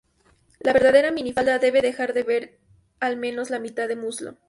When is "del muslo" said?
3.87-4.35